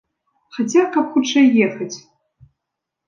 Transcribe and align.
Хаця 0.57 0.85
каб 0.95 1.05
хутчэй 1.17 1.47
ехаць. 1.69 1.93